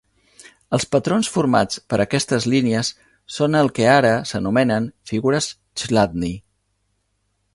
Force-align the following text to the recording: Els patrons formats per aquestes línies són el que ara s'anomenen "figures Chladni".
Els 0.77 0.85
patrons 0.93 1.27
formats 1.33 1.81
per 1.93 1.99
aquestes 2.05 2.47
línies 2.53 2.89
són 3.35 3.59
el 3.61 3.71
que 3.79 3.87
ara 3.97 4.13
s'anomenen 4.31 4.87
"figures 5.13 5.51
Chladni". 5.83 6.33